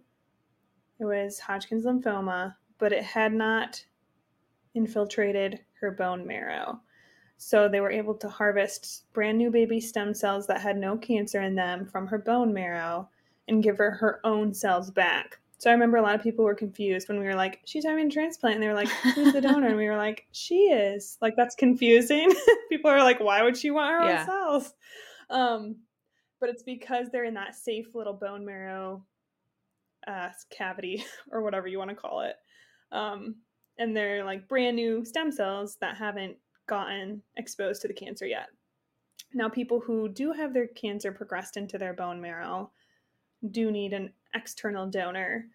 [0.98, 3.84] It was Hodgkin's lymphoma, but it had not
[4.74, 6.80] infiltrated her bone marrow.
[7.36, 11.42] So they were able to harvest brand new baby stem cells that had no cancer
[11.42, 13.08] in them from her bone marrow
[13.46, 15.38] and give her her own cells back.
[15.58, 18.06] So I remember a lot of people were confused when we were like, she's having
[18.06, 18.54] a transplant.
[18.54, 19.66] And they were like, who's the donor?
[19.66, 21.18] And we were like, she is.
[21.20, 22.32] Like, that's confusing.
[22.70, 24.20] people are like, why would she want her yeah.
[24.20, 24.74] own cells?
[25.30, 25.76] Um,
[26.40, 29.04] but it's because they're in that safe little bone marrow
[30.06, 32.36] uh, cavity or whatever you want to call it.
[32.92, 33.36] Um,
[33.78, 36.36] and they're like brand new stem cells that haven't
[36.68, 38.46] gotten exposed to the cancer yet.
[39.34, 42.70] Now, people who do have their cancer progressed into their bone marrow
[43.50, 45.46] do need an external donor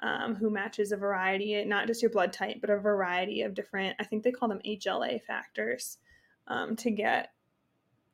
[0.00, 3.96] um, who matches a variety, not just your blood type, but a variety of different,
[3.98, 5.98] I think they call them HLA factors,
[6.46, 7.32] um, to get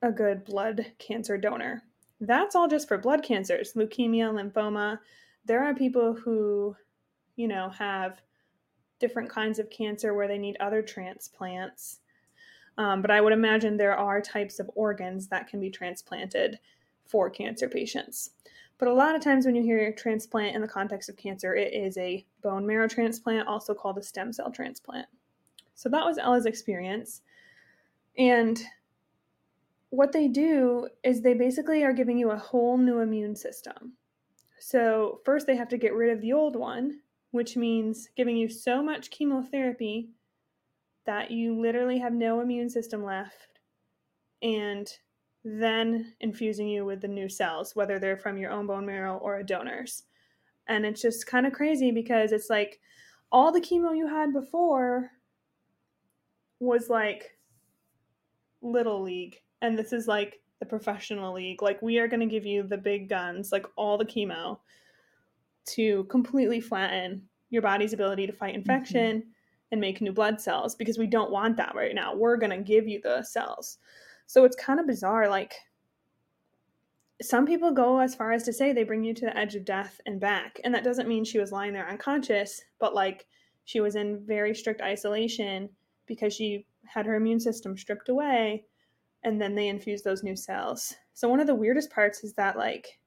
[0.02, 1.82] a good blood cancer donor.
[2.20, 4.98] That's all just for blood cancers, leukemia, lymphoma.
[5.44, 6.74] There are people who,
[7.36, 8.20] you know, have
[8.98, 12.00] different kinds of cancer where they need other transplants.
[12.78, 16.58] Um, but I would imagine there are types of organs that can be transplanted
[17.06, 18.30] for cancer patients.
[18.78, 21.72] But a lot of times when you hear transplant in the context of cancer, it
[21.72, 25.06] is a bone marrow transplant, also called a stem cell transplant.
[25.74, 27.22] So that was Ella's experience.
[28.18, 28.60] And
[29.90, 33.92] what they do is they basically are giving you a whole new immune system.
[34.58, 37.00] So, first, they have to get rid of the old one,
[37.32, 40.08] which means giving you so much chemotherapy
[41.04, 43.60] that you literally have no immune system left,
[44.42, 44.90] and
[45.44, 49.38] then infusing you with the new cells, whether they're from your own bone marrow or
[49.38, 50.04] a donor's.
[50.66, 52.80] And it's just kind of crazy because it's like
[53.30, 55.10] all the chemo you had before
[56.60, 57.36] was like
[58.62, 61.60] little league, and this is like the professional league.
[61.60, 64.58] Like, we are going to give you the big guns, like all the chemo
[65.66, 68.60] to completely flatten your body's ability to fight mm-hmm.
[68.60, 69.28] infection mm-hmm.
[69.72, 72.14] and make new blood cells because we don't want that right now.
[72.14, 73.78] We're going to give you the cells.
[74.26, 75.28] So it's kind of bizarre.
[75.28, 75.54] Like,
[77.22, 79.64] some people go as far as to say they bring you to the edge of
[79.64, 80.60] death and back.
[80.64, 83.26] And that doesn't mean she was lying there unconscious, but like
[83.64, 85.70] she was in very strict isolation
[86.06, 88.64] because she had her immune system stripped away
[89.22, 90.94] and then they infused those new cells.
[91.14, 92.98] So one of the weirdest parts is that like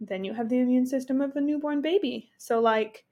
[0.00, 2.30] then you have the immune system of a newborn baby.
[2.38, 3.04] So, like,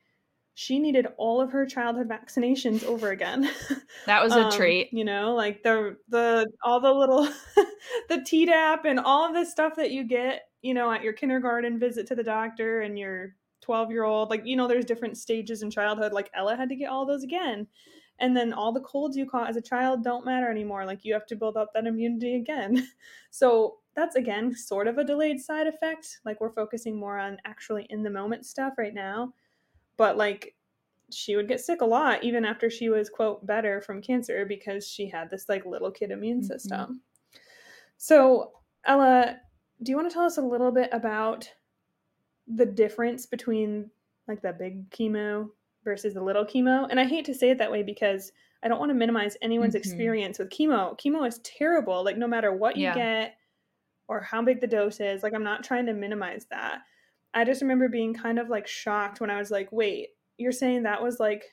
[0.54, 3.50] she needed all of her childhood vaccinations over again.
[4.06, 4.92] That was a um, treat.
[4.92, 7.24] You know, like the the all the little
[8.08, 11.78] the Tdap and all of the stuff that you get, you know, at your kindergarten
[11.78, 14.28] visit to the doctor and your 12 year old.
[14.28, 16.12] Like, you know, there's different stages in childhood.
[16.12, 17.66] Like Ella had to get all those again.
[18.18, 20.84] And then all the colds you caught as a child don't matter anymore.
[20.84, 22.88] Like you have to build up that immunity again.
[23.34, 26.20] So that's again sort of a delayed side effect.
[26.26, 29.32] Like we're focusing more on actually in the moment stuff right now.
[30.02, 30.56] But like
[31.12, 34.84] she would get sick a lot even after she was quote better from cancer because
[34.84, 36.46] she had this like little kid immune mm-hmm.
[36.48, 37.02] system.
[37.98, 38.50] So,
[38.84, 39.36] Ella,
[39.80, 41.48] do you want to tell us a little bit about
[42.48, 43.88] the difference between
[44.26, 45.50] like the big chemo
[45.84, 46.88] versus the little chemo?
[46.90, 48.32] And I hate to say it that way because
[48.64, 49.88] I don't want to minimize anyone's mm-hmm.
[49.88, 50.98] experience with chemo.
[50.98, 52.02] Chemo is terrible.
[52.04, 52.94] Like no matter what you yeah.
[52.94, 53.34] get,
[54.08, 55.22] or how big the dose is.
[55.22, 56.80] Like, I'm not trying to minimize that.
[57.34, 60.82] I just remember being kind of like shocked when I was like, wait, you're saying
[60.82, 61.44] that was like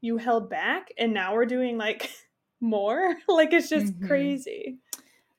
[0.00, 2.10] you held back and now we're doing like
[2.60, 3.14] more?
[3.28, 4.06] like, it's just mm-hmm.
[4.06, 4.78] crazy.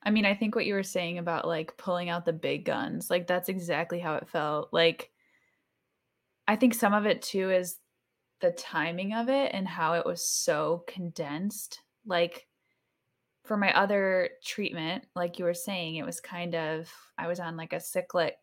[0.02, 3.10] I mean, I think what you were saying about like pulling out the big guns,
[3.10, 4.72] like, that's exactly how it felt.
[4.72, 5.10] Like,
[6.48, 7.76] I think some of it too is
[8.40, 11.80] the timing of it and how it was so condensed.
[12.06, 12.46] Like,
[13.44, 17.56] for my other treatment, like you were saying, it was kind of, I was on
[17.56, 18.36] like a cyclic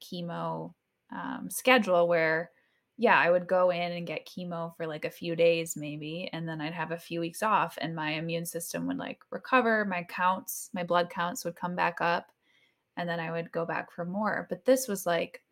[0.00, 0.74] chemo
[1.12, 2.50] um, schedule where,
[2.96, 6.48] yeah, I would go in and get chemo for like a few days maybe, and
[6.48, 10.04] then I'd have a few weeks off, and my immune system would like recover, my
[10.04, 12.30] counts, my blood counts would come back up,
[12.96, 14.46] and then I would go back for more.
[14.48, 15.42] But this was like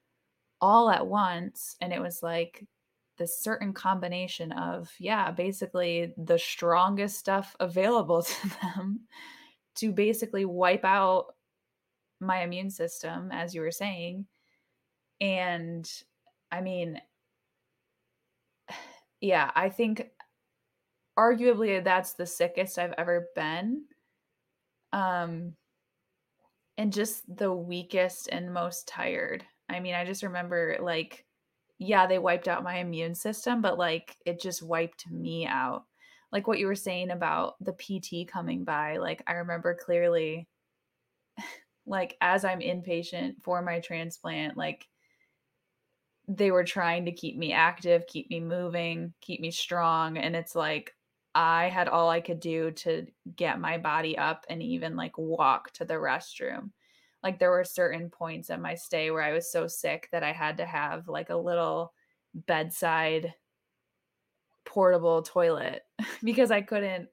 [0.61, 2.67] all at once, and it was like
[3.19, 9.01] this certain combination of yeah basically the strongest stuff available to them
[9.75, 11.35] to basically wipe out
[12.21, 14.27] my immune system as you were saying
[15.23, 15.89] and
[16.51, 17.01] I mean,
[19.23, 20.11] yeah, I think
[21.19, 23.85] arguably that's the sickest I've ever been.
[24.93, 25.55] Um,
[26.77, 29.45] and just the weakest and most tired.
[29.69, 31.25] I mean, I just remember like,
[31.79, 35.85] yeah, they wiped out my immune system, but like it just wiped me out.
[36.33, 40.49] Like what you were saying about the PT coming by, like I remember clearly,
[41.87, 44.89] like as I'm inpatient for my transplant, like
[46.29, 50.19] they were trying to keep me active, keep me moving, keep me strong.
[50.19, 50.95] And it's like,
[51.35, 53.07] I had all I could do to
[53.37, 56.71] get my body up and even like walk to the restroom.
[57.23, 60.33] Like there were certain points in my stay where I was so sick that I
[60.33, 61.95] had to have like a little
[62.35, 63.35] bedside
[64.65, 65.83] portable toilet
[66.23, 67.09] because I couldn't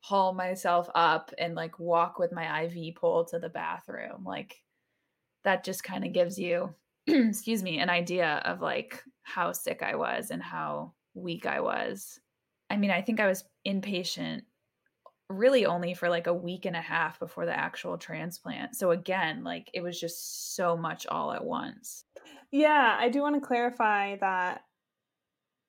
[0.00, 4.24] haul myself up and like walk with my IV pole to the bathroom.
[4.24, 4.62] Like
[5.44, 6.74] that just kind of gives you
[7.28, 12.20] excuse me, an idea of like how sick I was and how weak I was.
[12.68, 14.42] I mean, I think I was inpatient
[15.28, 18.74] really only for like a week and a half before the actual transplant.
[18.74, 22.04] So again, like it was just so much all at once.
[22.50, 24.62] Yeah, I do want to clarify that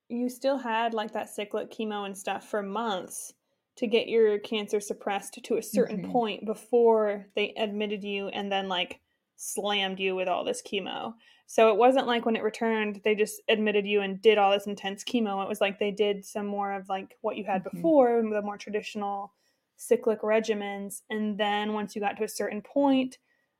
[0.10, 3.34] you still had like that cyclic chemo and stuff for months
[3.77, 6.12] to get your cancer suppressed to a certain mm-hmm.
[6.12, 8.99] point before they admitted you and then like
[9.41, 11.13] slammed you with all this chemo.
[11.47, 14.67] So it wasn't like when it returned, they just admitted you and did all this
[14.67, 15.43] intense chemo.
[15.43, 17.77] It was like they did some more of like what you had mm-hmm.
[17.77, 19.34] before, the more traditional
[19.75, 21.01] cyclic regimens.
[21.10, 23.17] And then once you got to a certain point,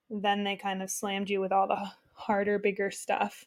[0.10, 3.46] then they kind of slammed you with all the harder, bigger stuff.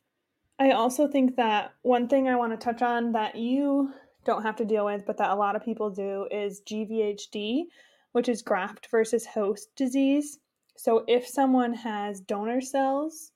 [0.59, 3.93] I also think that one thing I want to touch on that you
[4.25, 7.65] don't have to deal with, but that a lot of people do, is GVHD,
[8.13, 10.39] which is graft versus host disease.
[10.77, 13.33] So, if someone has donor cells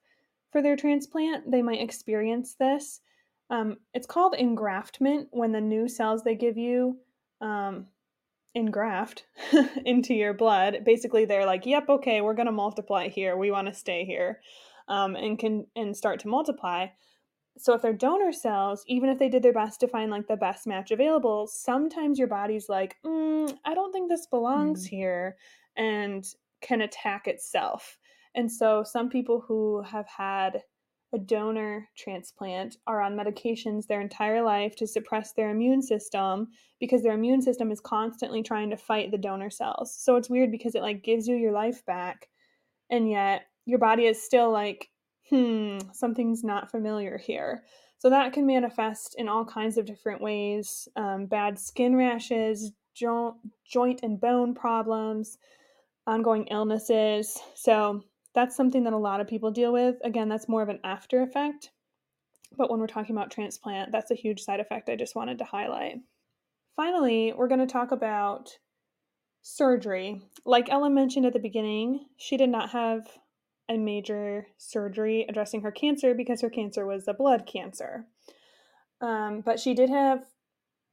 [0.51, 3.01] for their transplant, they might experience this.
[3.51, 6.99] Um, it's called engraftment when the new cells they give you
[7.41, 7.87] um,
[8.55, 9.25] engraft
[9.85, 10.79] into your blood.
[10.85, 13.37] Basically, they're like, "Yep, okay, we're going to multiply here.
[13.37, 14.41] We want to stay here,"
[14.89, 16.89] um, and can and start to multiply.
[17.57, 20.37] So if they're donor cells, even if they did their best to find like the
[20.37, 24.91] best match available, sometimes your body's like, mm, "I don't think this belongs mm.
[24.91, 25.37] here,"
[25.77, 26.25] and
[26.61, 27.99] can attack itself.
[28.35, 30.63] And so some people who have had
[31.15, 36.49] a donor transplant are on medications their entire life to suppress their immune system
[36.81, 39.97] because their immune system is constantly trying to fight the donor cells.
[39.99, 42.29] So it's weird because it like gives you your life back
[42.91, 44.91] and yet your body is still like,
[45.31, 47.65] hmm, something's not familiar here.
[47.99, 53.37] So that can manifest in all kinds of different ways um, bad skin rashes, jo-
[53.67, 55.39] joint and bone problems,
[56.09, 57.39] ongoing illnesses.
[57.55, 58.03] So
[58.35, 59.97] that's something that a lot of people deal with.
[60.05, 61.71] Again, that's more of an after effect.
[62.57, 65.45] But when we're talking about transplant, that's a huge side effect I just wanted to
[65.45, 65.97] highlight.
[66.77, 68.57] Finally, we're going to talk about
[69.43, 70.23] surgery.
[70.47, 73.07] Like Ella mentioned at the beginning, she did not have
[73.69, 78.07] a major surgery addressing her cancer because her cancer was a blood cancer.
[79.03, 80.25] Um, but she did have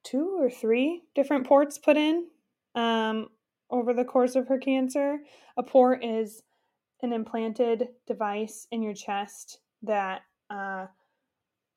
[0.04, 2.28] two or three different ports put in.
[2.76, 3.30] Um,
[3.70, 5.20] over the course of her cancer.
[5.58, 6.44] A port is
[7.02, 10.88] an implanted device in your chest that uh,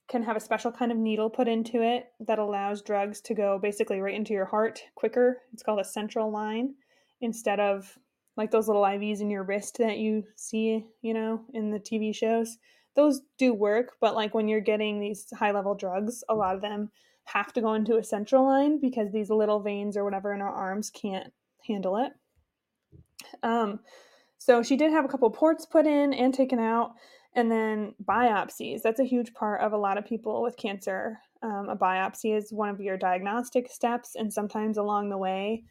[0.09, 3.59] can have a special kind of needle put into it that allows drugs to go
[3.61, 5.43] basically right into your heart quicker.
[5.53, 6.75] It's called a central line
[7.21, 7.99] instead of
[8.37, 12.15] like those little IVs in your wrist that you see, you know, in the TV
[12.15, 12.57] shows.
[12.95, 16.63] Those do work, but like when you're getting these high level drugs, a lot of
[16.63, 16.91] them
[17.25, 20.53] have to go into a central line because these little veins or whatever in our
[20.53, 21.33] arms can't
[21.67, 22.13] handle it.
[23.43, 23.81] Um,
[24.39, 26.93] so she did have a couple ports put in and taken out,
[27.35, 28.83] and then biopsies.
[28.83, 31.19] That's a huge part of a lot of people with cancer.
[31.43, 35.65] Um, a biopsy is one of your diagnostic steps, and sometimes along the way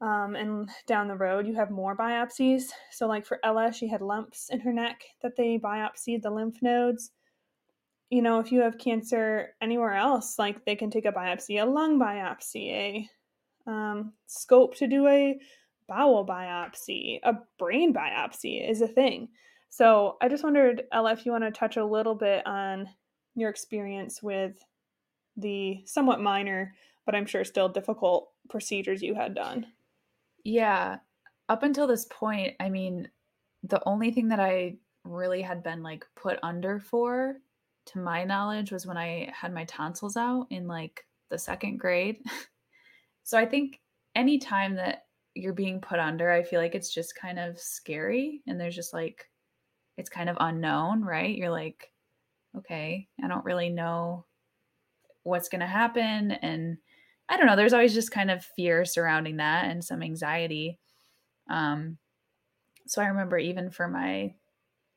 [0.00, 2.64] um, and down the road, you have more biopsies.
[2.90, 6.60] So, like for Ella, she had lumps in her neck that they biopsied the lymph
[6.60, 7.10] nodes.
[8.10, 11.66] You know, if you have cancer anywhere else, like they can take a biopsy, a
[11.66, 13.08] lung biopsy, a
[13.66, 15.38] um, scope to do a
[15.88, 19.28] bowel biopsy, a brain biopsy is a thing.
[19.68, 22.88] So I just wondered, Ella, if you want to touch a little bit on
[23.34, 24.56] your experience with
[25.36, 29.66] the somewhat minor, but I'm sure still difficult procedures you had done.
[30.44, 30.98] Yeah.
[31.48, 33.08] Up until this point, I mean,
[33.62, 37.36] the only thing that I really had been like put under for,
[37.86, 42.18] to my knowledge, was when I had my tonsils out in like the second grade.
[43.26, 43.80] So I think
[44.14, 48.60] anytime that you're being put under, I feel like it's just kind of scary and
[48.60, 49.28] there's just like
[49.96, 51.36] it's kind of unknown, right?
[51.36, 51.92] You're like
[52.56, 54.26] okay, I don't really know
[55.24, 56.30] what's going to happen.
[56.30, 56.78] And
[57.28, 60.78] I don't know, there's always just kind of fear surrounding that and some anxiety.
[61.50, 61.98] Um,
[62.86, 64.36] so I remember even for my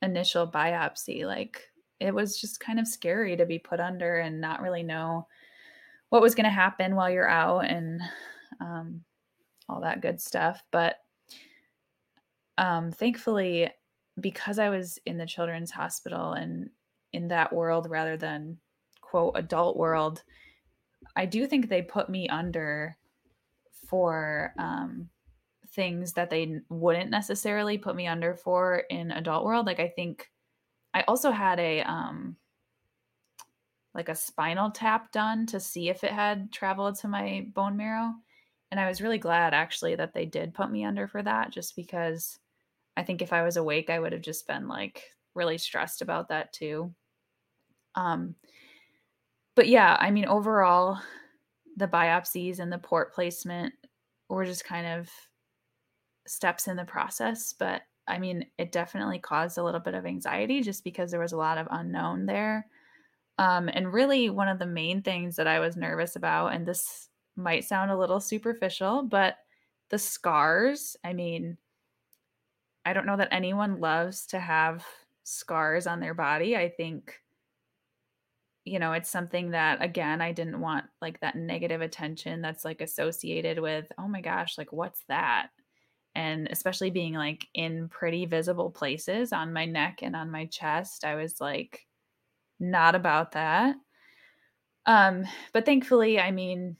[0.03, 1.63] initial biopsy, like
[1.99, 5.27] it was just kind of scary to be put under and not really know
[6.09, 8.01] what was going to happen while you're out and
[8.59, 9.01] um,
[9.67, 10.63] all that good stuff.
[10.71, 10.95] But
[12.57, 13.69] um, thankfully,
[14.19, 16.69] because I was in the children's hospital and
[17.13, 18.57] in that world rather than
[19.01, 20.23] quote adult world,
[21.15, 22.97] I do think they put me under
[23.87, 25.09] for um,
[25.71, 29.65] things that they wouldn't necessarily put me under for in adult world.
[29.65, 30.29] Like I think
[30.93, 32.35] I also had a um
[33.99, 38.13] like a spinal tap done to see if it had traveled to my bone marrow.
[38.71, 41.75] And I was really glad actually that they did put me under for that just
[41.75, 42.39] because
[42.95, 45.03] I think if I was awake, I would have just been like
[45.35, 46.95] really stressed about that too.
[47.95, 48.35] Um,
[49.53, 51.01] but yeah, I mean, overall,
[51.75, 53.73] the biopsies and the port placement
[54.29, 55.09] were just kind of
[56.25, 57.51] steps in the process.
[57.51, 61.33] But I mean, it definitely caused a little bit of anxiety just because there was
[61.33, 62.65] a lot of unknown there.
[63.39, 67.09] Um, and really, one of the main things that I was nervous about, and this
[67.37, 69.37] might sound a little superficial, but
[69.89, 70.97] the scars.
[71.05, 71.57] I mean,
[72.85, 74.85] I don't know that anyone loves to have
[75.23, 76.55] scars on their body.
[76.57, 77.21] I think,
[78.65, 82.81] you know, it's something that, again, I didn't want like that negative attention that's like
[82.81, 85.49] associated with, oh my gosh, like what's that?
[86.15, 91.05] And especially being like in pretty visible places on my neck and on my chest,
[91.05, 91.87] I was like,
[92.59, 93.75] not about that.
[94.85, 96.77] Um, but thankfully, I mean,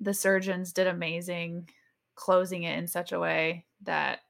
[0.00, 1.68] the surgeons did amazing
[2.14, 4.20] closing it in such a way that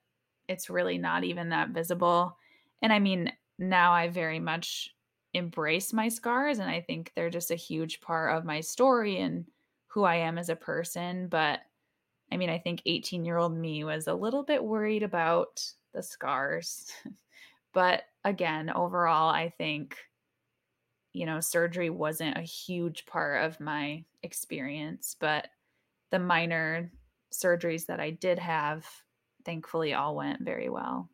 [0.49, 2.37] it's really not even that visible.
[2.83, 4.95] And I mean, now I very much
[5.35, 9.45] embrace my scars and I think they're just a huge part of my story and
[9.89, 11.29] who I am as a person.
[11.29, 11.61] But
[12.31, 15.63] I mean, I think 18 year old me was a little bit worried about
[15.95, 16.91] the scars.
[17.73, 19.97] but again, overall, I think,
[21.17, 25.49] you know, surgery wasn't a huge part of my experience, but
[26.11, 26.93] the minor
[27.33, 28.87] surgeries that I did have
[29.45, 31.09] thankfully all went very well.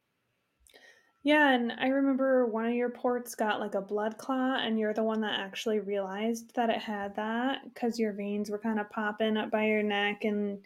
[1.23, 4.93] Yeah, and I remember one of your ports got like a blood clot, and you're
[4.93, 8.91] the one that actually realized that it had that because your veins were kind of
[8.91, 10.65] popping up by your neck, and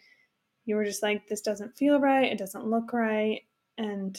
[0.65, 3.43] you were just like, this doesn't feel right, it doesn't look right.
[3.77, 4.17] And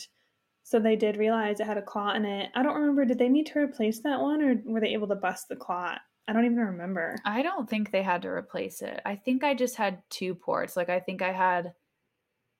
[0.68, 2.50] so they did realize it had a clot in it.
[2.54, 5.14] I don't remember, did they need to replace that one, or were they able to
[5.14, 6.02] bust the clot?
[6.28, 7.16] I don't even remember.
[7.24, 9.00] I don't think they had to replace it.
[9.06, 10.76] I think I just had two ports.
[10.76, 11.72] Like, I think I had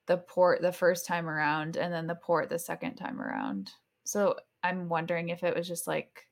[0.06, 3.72] the port the first time around and then the port the second time around.
[4.04, 6.28] So I'm wondering if it was just like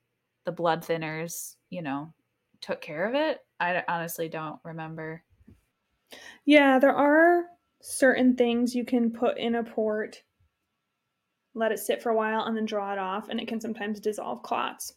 [0.46, 2.14] the blood thinners, you know,
[2.62, 3.40] took care of it.
[3.60, 5.22] I honestly don't remember.
[6.46, 7.44] Yeah, there are
[7.82, 10.22] certain things you can put in a port,
[11.56, 13.98] let it sit for a while, and then draw it off, and it can sometimes
[13.98, 14.92] dissolve clots.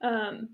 [0.00, 0.50] Um,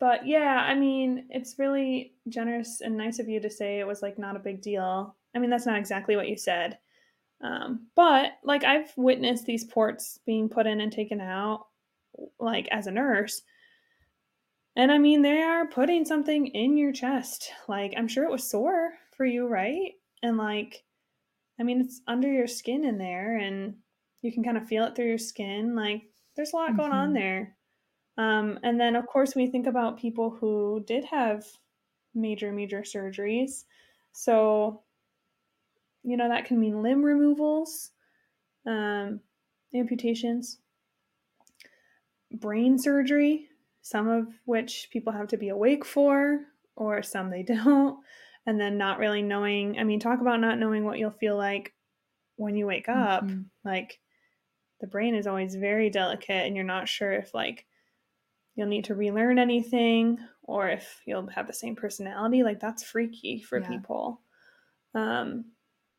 [0.00, 4.02] but yeah, I mean, it's really generous and nice of you to say it was
[4.02, 5.16] like not a big deal.
[5.34, 6.78] I mean, that's not exactly what you said.
[7.40, 11.66] Um, but like I've witnessed these ports being put in and taken out,
[12.40, 13.42] like as a nurse.
[14.74, 17.52] And I mean, they are putting something in your chest.
[17.68, 19.92] Like, I'm sure it was sore for you, right?
[20.22, 20.82] And like,
[21.60, 23.76] I mean, it's under your skin in there and
[24.22, 25.74] you can kind of feel it through your skin.
[25.74, 26.02] Like,
[26.36, 26.78] there's a lot mm-hmm.
[26.78, 27.14] going on mm-hmm.
[27.14, 27.56] there.
[28.18, 31.44] Um, and then, of course, we think about people who did have
[32.14, 33.64] major, major surgeries.
[34.12, 34.82] So,
[36.02, 37.90] you know, that can mean limb removals,
[38.66, 39.20] um,
[39.74, 40.58] amputations,
[42.30, 43.48] brain surgery,
[43.82, 46.40] some of which people have to be awake for,
[46.76, 47.98] or some they don't.
[48.46, 51.72] And then not really knowing, I mean, talk about not knowing what you'll feel like
[52.36, 53.24] when you wake up.
[53.24, 53.42] Mm-hmm.
[53.64, 54.00] Like,
[54.80, 57.66] the brain is always very delicate, and you're not sure if, like,
[58.54, 63.40] you'll need to relearn anything or if you'll have the same personality like that's freaky
[63.40, 63.68] for yeah.
[63.68, 64.20] people
[64.94, 65.44] um,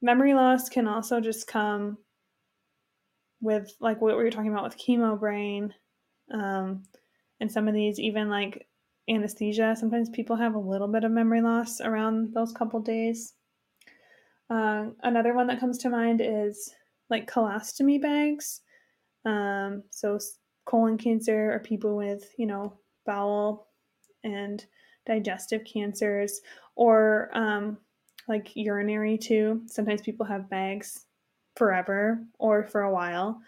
[0.01, 1.97] memory loss can also just come
[3.41, 5.73] with like what we were talking about with chemo brain
[6.33, 6.83] um,
[7.39, 8.67] and some of these even like
[9.09, 13.33] anesthesia sometimes people have a little bit of memory loss around those couple days
[14.49, 16.73] uh, another one that comes to mind is
[17.09, 18.61] like colostomy bags
[19.25, 20.17] um, so
[20.65, 22.73] colon cancer or people with, you know,
[23.05, 23.67] bowel
[24.23, 24.65] and
[25.05, 26.41] digestive cancers
[26.75, 27.77] or um,
[28.27, 29.61] like urinary too.
[29.67, 31.05] Sometimes people have bags
[31.55, 33.39] forever or for a while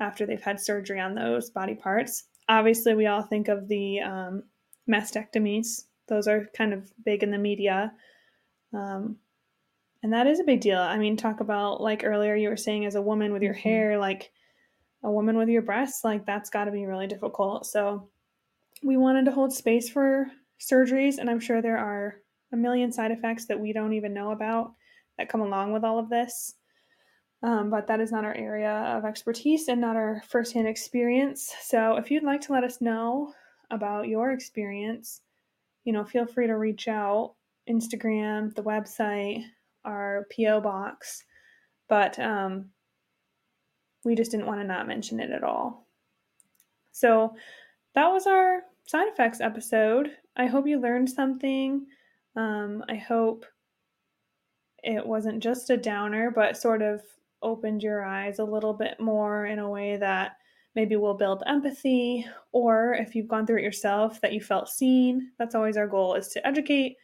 [0.00, 2.24] after they've had surgery on those body parts.
[2.48, 4.42] obviously, we all think of the um,
[4.88, 7.92] mastectomies, those are kind of big in the media.
[8.72, 9.16] Um,
[10.02, 10.78] and that is a big deal.
[10.78, 13.68] I mean, talk about like earlier you were saying as a woman with your mm-hmm.
[13.68, 14.30] hair, like
[15.02, 17.66] a woman with your breasts, like that's got to be really difficult.
[17.66, 18.08] So
[18.82, 20.26] we wanted to hold space for
[20.60, 22.16] surgeries, and I'm sure there are
[22.52, 24.72] a million side effects that we don't even know about
[25.16, 26.54] that come along with all of this.
[27.42, 31.52] Um, but that is not our area of expertise and not our firsthand experience.
[31.62, 33.34] So if you'd like to let us know
[33.70, 35.20] about your experience,
[35.84, 37.34] you know, feel free to reach out
[37.68, 39.44] Instagram, the website,
[39.84, 41.24] our PO box.
[41.88, 42.70] But um,
[44.04, 45.86] we just didn't want to not mention it at all.
[46.92, 47.34] So
[47.94, 50.10] that was our side effects episode.
[50.36, 51.86] I hope you learned something.
[52.36, 53.44] Um, I hope
[54.82, 57.02] it wasn't just a downer, but sort of
[57.42, 60.36] opened your eyes a little bit more in a way that
[60.74, 62.26] maybe we'll build empathy.
[62.52, 65.30] Or if you've gone through it yourself, that you felt seen.
[65.38, 66.96] That's always our goal is to educate,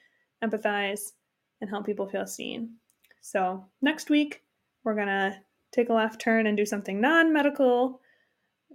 [0.42, 1.12] empathize,
[1.60, 2.74] and help people feel seen.
[3.20, 4.42] So next week,
[4.84, 5.36] we're going to
[5.72, 8.00] take a left turn and do something non medical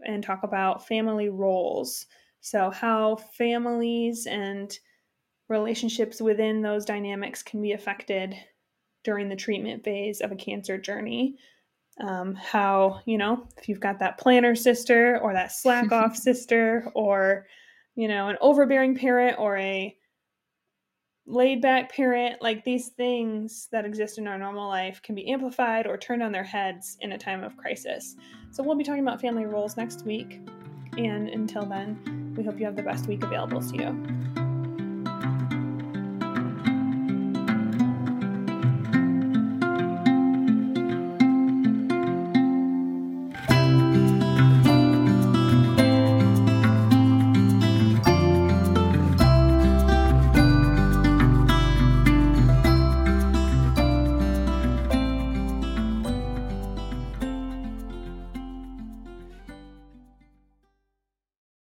[0.06, 2.06] and talk about family roles.
[2.42, 4.78] So, how families and
[5.50, 8.36] relationships within those dynamics can be affected
[9.04, 11.38] during the treatment phase of a cancer journey.
[12.02, 16.92] Um, how, you know, if you've got that planner sister or that slack off sister
[16.94, 17.48] or,
[17.96, 19.96] you know, an overbearing parent or a
[21.26, 25.88] laid back parent, like these things that exist in our normal life can be amplified
[25.88, 28.16] or turned on their heads in a time of crisis.
[28.52, 30.42] So we'll be talking about family roles next week.
[30.98, 34.35] And until then, we hope you have the best week available to you.